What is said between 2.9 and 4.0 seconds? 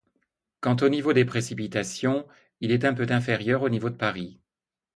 peu inférieur au niveau de